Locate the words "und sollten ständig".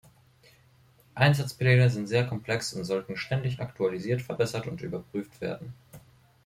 2.73-3.59